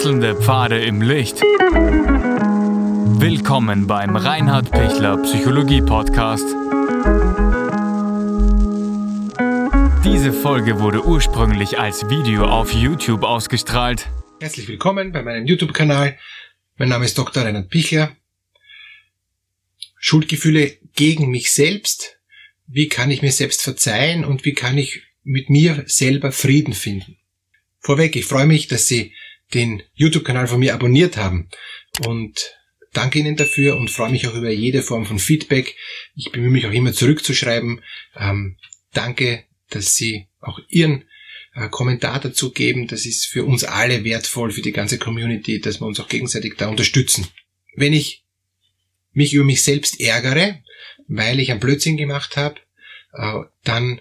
[0.00, 1.42] Wechselnde Pfade im Licht.
[3.20, 6.46] Willkommen beim Reinhard Pichler Psychologie Podcast.
[10.02, 14.08] Diese Folge wurde ursprünglich als Video auf YouTube ausgestrahlt.
[14.40, 16.18] Herzlich willkommen bei meinem YouTube-Kanal.
[16.78, 17.44] Mein Name ist Dr.
[17.44, 18.16] Reinhard Pichler.
[19.98, 22.18] Schuldgefühle gegen mich selbst.
[22.66, 27.18] Wie kann ich mir selbst verzeihen und wie kann ich mit mir selber Frieden finden?
[27.80, 29.12] Vorweg, ich freue mich, dass Sie
[29.54, 31.48] den YouTube-Kanal von mir abonniert haben
[32.06, 32.54] und
[32.92, 35.76] danke Ihnen dafür und freue mich auch über jede Form von Feedback.
[36.14, 37.82] Ich bemühe mich auch immer zurückzuschreiben.
[38.16, 38.56] Ähm,
[38.92, 41.04] danke, dass Sie auch Ihren
[41.54, 42.86] äh, Kommentar dazu geben.
[42.86, 46.54] Das ist für uns alle wertvoll, für die ganze Community, dass wir uns auch gegenseitig
[46.56, 47.26] da unterstützen.
[47.74, 48.24] Wenn ich
[49.12, 50.62] mich über mich selbst ärgere,
[51.08, 52.60] weil ich einen Blödsinn gemacht habe,
[53.12, 54.00] äh, dann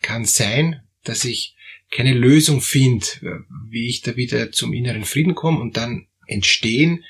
[0.00, 1.55] kann sein, dass ich
[1.90, 3.06] keine Lösung finde,
[3.68, 7.04] wie ich da wieder zum inneren Frieden komme und dann entstehen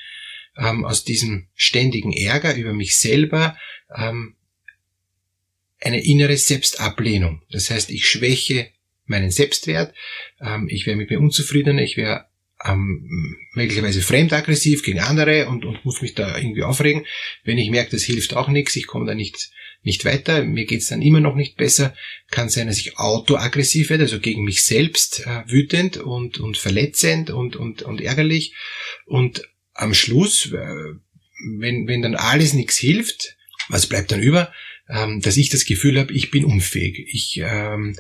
[0.57, 3.57] ähm, aus diesem ständigen Ärger über mich selber
[3.95, 4.37] ähm,
[5.81, 7.43] eine innere Selbstablehnung.
[7.51, 8.71] Das heißt, ich schwäche
[9.07, 9.95] meinen Selbstwert,
[10.41, 12.27] ähm, ich wäre mit mir unzufriedener, ich wäre
[12.65, 17.05] ähm, möglicherweise fremdaggressiv gegen andere und, und muss mich da irgendwie aufregen.
[17.45, 19.51] Wenn ich merke, das hilft auch nichts, ich komme da nicht,
[19.87, 21.95] nicht weiter, mir geht's dann immer noch nicht besser,
[22.31, 27.31] kann sein, dass ich autoaggressiv werde, also gegen mich selbst äh, wütend und, und verletzend
[27.31, 28.55] und, und, und ärgerlich.
[29.07, 29.43] Und
[29.73, 30.95] am Schluss, äh,
[31.59, 33.37] wenn, wenn dann alles nichts hilft,
[33.69, 34.53] was bleibt dann über?
[34.89, 37.07] Ähm, dass ich das Gefühl habe, ich bin unfähig.
[37.13, 37.97] Ich ähm,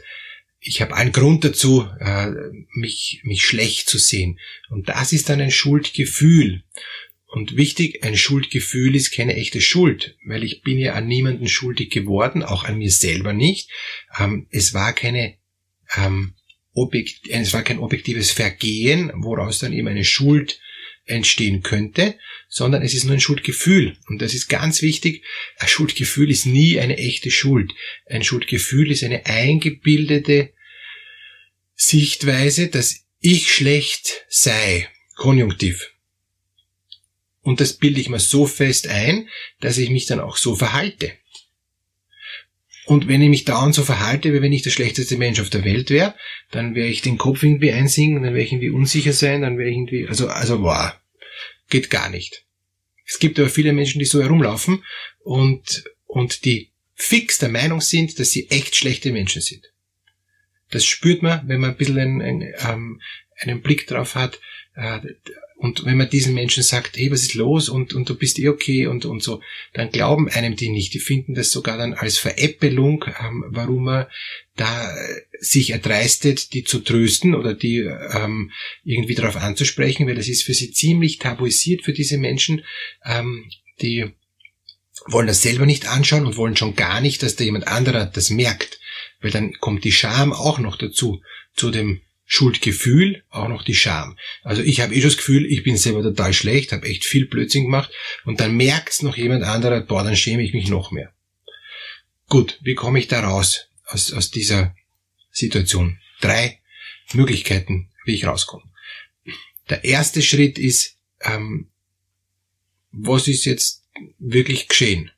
[0.67, 2.33] ich habe einen Grund dazu, äh,
[2.75, 4.41] mich, mich schlecht zu sehen.
[4.69, 6.64] Und das ist dann ein Schuldgefühl.
[7.37, 11.91] Und wichtig, ein Schuldgefühl ist keine echte Schuld, weil ich bin ja an niemanden schuldig
[11.91, 13.69] geworden, auch an mir selber nicht.
[14.19, 15.37] Ähm, es war keine,
[15.97, 16.33] ähm,
[16.73, 20.62] Objekt, es war kein objektives Vergehen, woraus dann eben eine Schuld
[21.05, 22.14] entstehen könnte,
[22.48, 23.98] sondern es ist nur ein Schuldgefühl.
[24.08, 25.23] Und das ist ganz wichtig.
[25.58, 27.70] Ein Schuldgefühl ist nie eine echte Schuld.
[28.07, 30.55] Ein Schuldgefühl ist eine eingebildete
[31.74, 35.92] Sichtweise, dass ich schlecht sei, konjunktiv.
[37.46, 39.29] Und das bilde ich mir so fest ein,
[39.61, 41.12] dass ich mich dann auch so verhalte.
[42.86, 45.64] Und wenn ich mich dauernd so verhalte, wie wenn ich der schlechteste Mensch auf der
[45.64, 46.17] Welt wäre,
[46.51, 49.70] dann werde ich den Kopf irgendwie einsingen, dann werde ich irgendwie unsicher sein, dann werde
[49.70, 50.90] ich irgendwie, also, also, wow,
[51.70, 52.45] geht gar nicht.
[53.06, 54.83] Es gibt aber viele Menschen, die so herumlaufen
[55.20, 59.73] und, und die fix der Meinung sind, dass sie echt schlechte Menschen sind.
[60.73, 63.01] Das spürt man, wenn man ein bisschen einen, einen, ähm,
[63.39, 64.40] einen Blick drauf hat.
[64.74, 64.98] Äh,
[65.58, 68.48] und wenn man diesen Menschen sagt, hey, was ist los und, und du bist eh
[68.48, 69.40] okay und, und so,
[69.72, 70.92] dann glauben einem die nicht.
[70.92, 74.06] Die finden das sogar dann als Veräppelung, ähm, warum man
[74.55, 78.52] da äh, sich erdreistet, die zu trösten oder die ähm,
[78.84, 82.62] irgendwie darauf anzusprechen, weil das ist für sie ziemlich tabuisiert für diese Menschen,
[83.05, 83.48] ähm,
[83.80, 84.12] die
[85.06, 88.28] wollen das selber nicht anschauen und wollen schon gar nicht, dass da jemand anderer das
[88.28, 88.78] merkt.
[89.20, 91.23] Weil dann kommt die Scham auch noch dazu,
[91.55, 94.19] zu dem Schuldgefühl, auch noch die Scham.
[94.42, 97.27] Also ich habe eh schon das Gefühl, ich bin selber total schlecht, habe echt viel
[97.27, 97.92] Blödsinn gemacht
[98.25, 101.13] und dann merkt's noch jemand anderer, boah, dann schäme ich mich noch mehr.
[102.29, 104.75] Gut, wie komme ich da raus aus, aus dieser
[105.31, 106.01] Situation?
[106.20, 106.61] Drei
[107.13, 108.65] Möglichkeiten, wie ich rauskomme.
[109.70, 111.70] Der erste Schritt ist, ähm,
[112.91, 113.85] was ist jetzt
[114.19, 115.11] wirklich geschehen?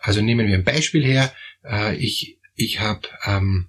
[0.00, 1.34] Also nehmen wir ein Beispiel her.
[1.64, 3.68] Äh, ich ich habe ähm,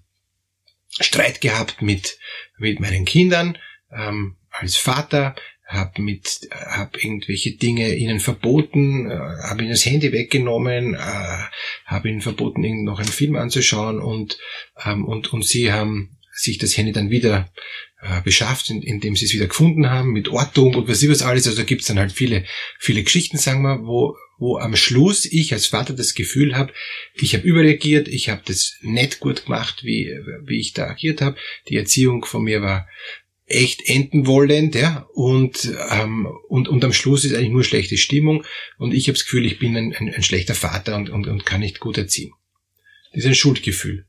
[1.00, 2.19] Streit gehabt mit,
[2.57, 3.57] mit meinen Kindern
[3.91, 10.11] ähm, als Vater, habe mit hab irgendwelche Dinge ihnen verboten, äh, habe ihnen das Handy
[10.11, 11.43] weggenommen, äh,
[11.85, 14.37] habe ihnen verboten, ihnen noch einen Film anzuschauen und
[14.85, 17.51] ähm, und und sie haben sich das Handy dann wieder
[18.01, 21.47] äh, beschafft, indem sie es wieder gefunden haben mit Ortung und was ich was alles.
[21.47, 22.45] Also gibt's dann halt viele
[22.79, 26.73] viele Geschichten, sagen wir, wo wo am Schluss ich als Vater das Gefühl habe,
[27.13, 30.11] ich habe überreagiert, ich habe das nicht gut gemacht, wie,
[30.43, 31.37] wie ich da agiert habe.
[31.69, 32.87] Die Erziehung von mir war
[33.46, 38.43] echt enden wollend, ja, und, ähm, und, und am Schluss ist eigentlich nur schlechte Stimmung
[38.78, 41.46] und ich habe das Gefühl, ich bin ein, ein, ein schlechter Vater und, und, und
[41.46, 42.34] kann nicht gut erziehen.
[43.11, 44.05] Das ist ein Schuldgefühl.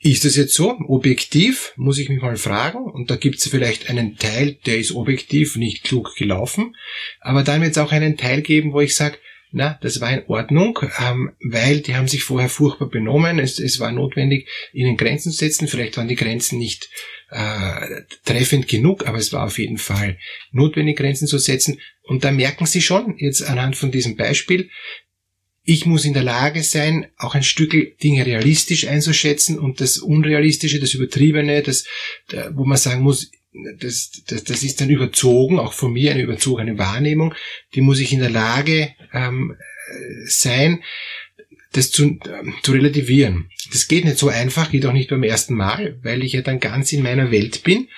[0.00, 0.76] Ist das jetzt so?
[0.86, 2.84] Objektiv, muss ich mich mal fragen.
[2.84, 6.76] Und da gibt es vielleicht einen Teil, der ist objektiv nicht klug gelaufen.
[7.20, 9.18] Aber dann wird es auch einen Teil geben, wo ich sage,
[9.56, 13.38] na, das war in Ordnung, ähm, weil die haben sich vorher furchtbar benommen.
[13.38, 15.68] Es, es war notwendig, ihnen Grenzen zu setzen.
[15.68, 16.90] Vielleicht waren die Grenzen nicht
[17.30, 20.18] äh, treffend genug, aber es war auf jeden Fall
[20.50, 21.80] notwendig, Grenzen zu setzen.
[22.02, 24.70] Und da merken Sie schon, jetzt anhand von diesem Beispiel,
[25.64, 30.78] ich muss in der Lage sein, auch ein Stück Dinge realistisch einzuschätzen und das Unrealistische,
[30.78, 31.86] das Übertriebene, das,
[32.52, 33.30] wo man sagen muss,
[33.78, 37.34] das, das, das ist dann überzogen, auch von mir eine überzogene Wahrnehmung,
[37.74, 39.56] die muss ich in der Lage ähm,
[40.26, 40.82] sein,
[41.72, 43.48] das zu, ähm, zu relativieren.
[43.72, 46.60] Das geht nicht so einfach, geht auch nicht beim ersten Mal, weil ich ja dann
[46.60, 47.88] ganz in meiner Welt bin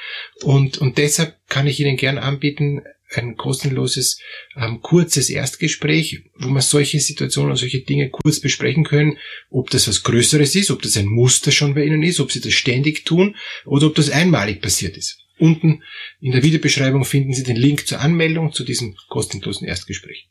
[0.43, 2.83] und, und deshalb kann ich Ihnen gern anbieten,
[3.17, 4.21] ein kostenloses,
[4.57, 9.19] ähm, kurzes Erstgespräch, wo wir solche Situationen und solche Dinge kurz besprechen können,
[9.51, 12.41] ob das was Größeres ist, ob das ein Muster schon bei Ihnen ist, ob Sie
[12.41, 15.19] das ständig tun oder ob das einmalig passiert ist.
[15.39, 15.83] Unten
[16.21, 20.29] in der Videobeschreibung finden Sie den Link zur Anmeldung zu diesem kostenlosen Erstgespräch.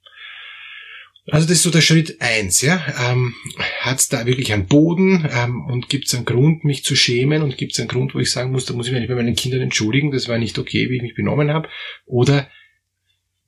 [1.28, 2.84] Also das ist so der Schritt eins, ja.
[3.04, 3.34] Ähm,
[3.80, 7.42] Hat es da wirklich einen Boden ähm, und gibt es einen Grund, mich zu schämen
[7.42, 9.36] und gibt es einen Grund, wo ich sagen muss, da muss ich mich bei meinen
[9.36, 11.68] Kindern entschuldigen, das war nicht okay, wie ich mich benommen habe.
[12.06, 12.50] Oder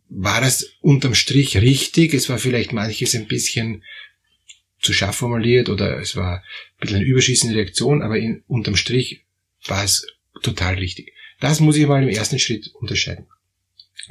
[0.09, 2.13] war das unterm Strich richtig?
[2.13, 3.83] Es war vielleicht manches ein bisschen
[4.80, 9.25] zu scharf formuliert oder es war ein bisschen eine überschießende Reaktion, aber in, unterm Strich
[9.65, 10.06] war es
[10.44, 11.13] total richtig.
[11.39, 13.27] Das muss ich mal im ersten Schritt unterscheiden.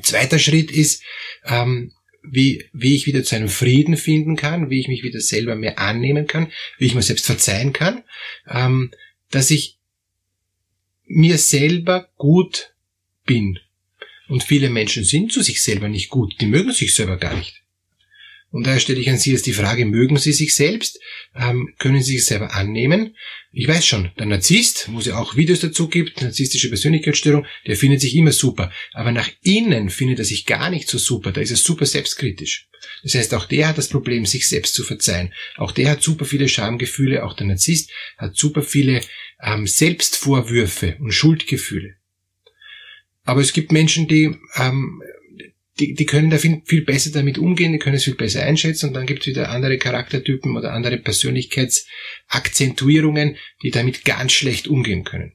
[0.03, 1.03] Zweiter Schritt ist,
[1.45, 5.55] ähm, wie, wie ich wieder zu einem Frieden finden kann, wie ich mich wieder selber
[5.55, 8.03] mehr annehmen kann, wie ich mir selbst verzeihen kann,
[8.49, 8.91] ähm,
[9.31, 9.79] dass ich
[11.07, 12.75] mir selber gut
[13.25, 13.61] bin.
[14.29, 17.63] Und viele Menschen sind zu sich selber nicht gut, die mögen sich selber gar nicht.
[18.51, 21.01] Und daher stelle ich an Sie jetzt die Frage, mögen Sie sich selbst?
[21.35, 23.15] Ähm, können Sie sich selber annehmen?
[23.53, 27.77] Ich weiß schon, der Narzisst, wo es ja auch Videos dazu gibt, narzisstische Persönlichkeitsstörung, der
[27.77, 28.73] findet sich immer super.
[28.93, 32.69] Aber nach innen findet er sich gar nicht so super, da ist er super selbstkritisch.
[33.03, 35.33] Das heißt, auch der hat das Problem, sich selbst zu verzeihen.
[35.57, 39.01] Auch der hat super viele Schamgefühle, auch der Narzisst hat super viele
[39.43, 41.96] ähm, Selbstvorwürfe und Schuldgefühle.
[43.27, 45.03] Aber es gibt Menschen, die ähm,
[45.79, 48.89] die, die können da viel, viel besser damit umgehen, die können es viel besser einschätzen
[48.89, 55.05] und dann gibt es wieder andere Charaktertypen oder andere Persönlichkeitsakzentuierungen, die damit ganz schlecht umgehen
[55.05, 55.35] können.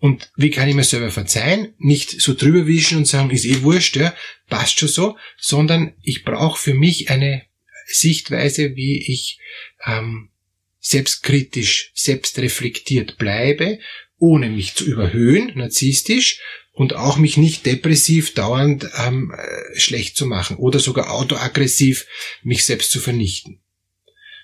[0.00, 1.74] Und wie kann ich mir selber verzeihen?
[1.78, 4.14] Nicht so drüber wischen und sagen, ist eh wurscht, ja,
[4.48, 7.42] passt schon so, sondern ich brauche für mich eine
[7.86, 9.40] Sichtweise, wie ich
[9.86, 10.28] ähm,
[10.80, 13.78] selbstkritisch, selbstreflektiert bleibe,
[14.18, 16.40] ohne mich zu überhöhen, narzisstisch,
[16.78, 22.06] und auch mich nicht depressiv dauernd ähm, äh, schlecht zu machen oder sogar autoaggressiv
[22.44, 23.60] mich selbst zu vernichten.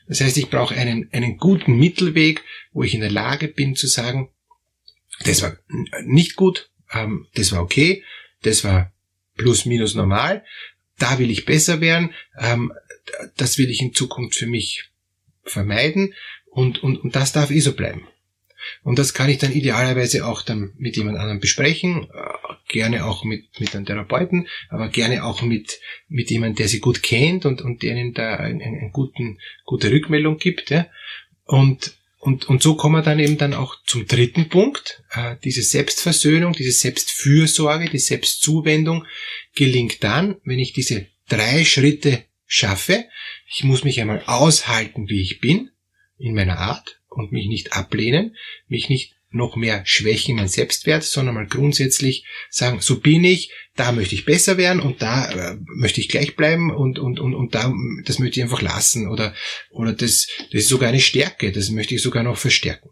[0.08, 2.42] Das heißt, ich brauche einen, einen guten Mittelweg,
[2.72, 4.30] wo ich in der Lage bin zu sagen,
[5.24, 5.56] das war
[6.02, 8.02] nicht gut, ähm, das war okay,
[8.42, 8.92] das war
[9.36, 10.44] plus minus normal,
[10.98, 12.72] da will ich besser werden, ähm,
[13.36, 14.90] das will ich in Zukunft für mich
[15.44, 16.14] vermeiden
[16.46, 18.08] und, und, und das darf eh so bleiben.
[18.82, 23.24] Und das kann ich dann idealerweise auch dann mit jemand anderem besprechen, äh, gerne auch
[23.24, 27.62] mit, mit einem Therapeuten, aber gerne auch mit, mit jemandem, der sie gut kennt und,
[27.62, 30.70] und denen da eine ein guten, gute Rückmeldung gibt.
[30.70, 30.86] Ja.
[31.44, 35.02] Und, und, und so kommen wir dann eben dann auch zum dritten Punkt.
[35.10, 39.06] Äh, diese Selbstversöhnung, diese Selbstfürsorge, die Selbstzuwendung
[39.54, 43.04] gelingt dann, wenn ich diese drei Schritte schaffe.
[43.54, 45.70] Ich muss mich einmal aushalten, wie ich bin,
[46.18, 48.36] in meiner Art und mich nicht ablehnen,
[48.68, 53.50] mich nicht noch mehr schwächen in meinen Selbstwert, sondern mal grundsätzlich sagen, so bin ich,
[53.74, 57.34] da möchte ich besser werden und da äh, möchte ich gleich bleiben und, und, und,
[57.34, 57.72] und da,
[58.04, 59.34] das möchte ich einfach lassen oder,
[59.70, 62.90] oder das, das ist sogar eine Stärke, das möchte ich sogar noch verstärken.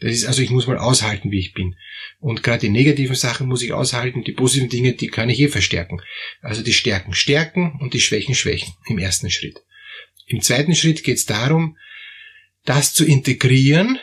[0.00, 1.76] Das ist also, ich muss mal aushalten, wie ich bin.
[2.18, 5.48] Und gerade die negativen Sachen muss ich aushalten, die positiven Dinge, die kann ich eh
[5.48, 6.00] verstärken.
[6.42, 9.60] Also die Stärken stärken und die Schwächen schwächen im ersten Schritt.
[10.26, 11.76] Im zweiten Schritt geht es darum,
[12.64, 13.98] das zu integrieren,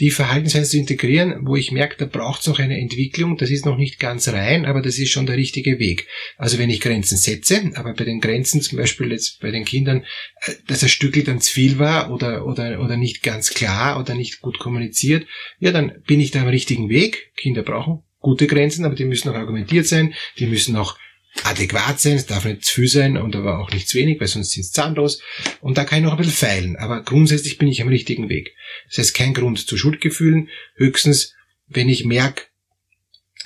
[0.00, 3.66] die Verhaltensweise zu integrieren, wo ich merke, da braucht es noch eine Entwicklung, das ist
[3.66, 6.06] noch nicht ganz rein, aber das ist schon der richtige Weg.
[6.38, 10.04] Also wenn ich Grenzen setze, aber bei den Grenzen zum Beispiel jetzt bei den Kindern,
[10.40, 14.14] äh, dass ein Stückel dann zu viel war oder, oder, oder nicht ganz klar oder
[14.14, 15.26] nicht gut kommuniziert,
[15.58, 17.32] ja, dann bin ich da am richtigen Weg.
[17.36, 20.96] Kinder brauchen gute Grenzen, aber die müssen auch argumentiert sein, die müssen auch
[21.44, 24.28] adäquat sein, es darf nicht zu viel sein und aber auch nicht zu wenig, weil
[24.28, 25.20] sonst sind es zahnlos.
[25.60, 28.54] Und da kann ich noch ein bisschen feilen, aber grundsätzlich bin ich am richtigen Weg.
[28.88, 31.34] Das heißt, kein Grund zu Schuldgefühlen, höchstens,
[31.66, 32.44] wenn ich merke,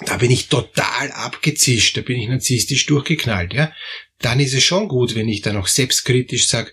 [0.05, 3.73] da bin ich total abgezischt, da bin ich narzisstisch durchgeknallt, ja,
[4.19, 6.73] dann ist es schon gut, wenn ich dann auch selbstkritisch sage,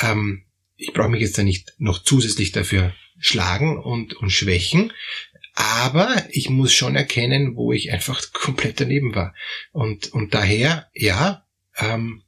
[0.00, 0.44] ähm,
[0.76, 4.92] ich brauche mich jetzt da nicht noch zusätzlich dafür schlagen und, und schwächen,
[5.54, 9.34] aber ich muss schon erkennen, wo ich einfach komplett daneben war.
[9.72, 11.46] Und, und daher, ja,
[11.76, 12.22] ähm,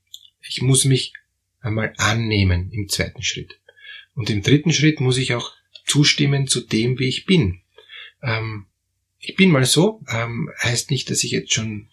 [0.48, 1.12] ich muss mich
[1.60, 3.58] einmal annehmen im zweiten Schritt.
[4.14, 5.52] Und im dritten Schritt muss ich auch
[5.84, 7.60] zustimmen zu dem, wie ich bin.
[8.22, 8.66] Ähm,
[9.18, 11.88] ich bin mal so, ähm, heißt nicht, dass ich jetzt schon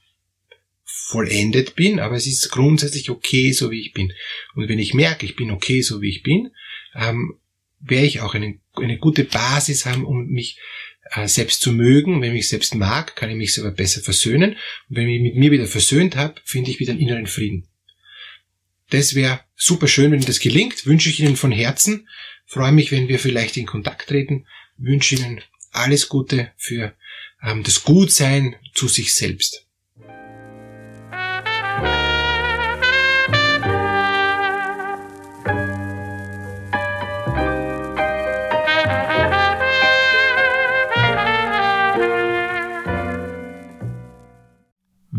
[0.84, 4.14] vollendet bin, aber es ist grundsätzlich okay, so wie ich bin.
[4.54, 6.52] Und wenn ich merke, ich bin okay, so wie ich bin,
[6.96, 7.40] ähm,
[7.80, 10.60] werde ich auch eine, eine gute Basis haben, um mich
[11.26, 12.22] selbst zu mögen.
[12.22, 14.52] Wenn ich mich selbst mag, kann ich mich selber besser versöhnen.
[14.90, 17.68] Und wenn ich mich mit mir wieder versöhnt habe, finde ich wieder einen inneren Frieden.
[18.90, 20.86] Das wäre super schön, wenn das gelingt.
[20.86, 22.08] Wünsche ich Ihnen von Herzen.
[22.46, 24.46] Freue mich, wenn wir vielleicht in Kontakt treten.
[24.78, 25.42] Wünsche Ihnen
[25.72, 26.94] alles Gute für
[27.42, 29.68] ähm, das Gutsein zu sich selbst.